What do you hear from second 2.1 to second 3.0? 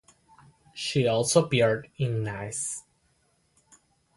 Nice.